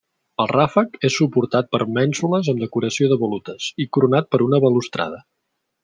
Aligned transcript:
El 0.45 0.47
ràfec 0.51 0.95
és 1.09 1.17
suportat 1.19 1.69
per 1.75 1.81
mènsules 1.99 2.51
amb 2.55 2.65
decoració 2.65 3.13
de 3.13 3.21
volutes 3.27 3.71
i 3.87 3.91
coronat 3.99 4.33
per 4.35 4.45
una 4.51 4.63
balustrada. 4.69 5.27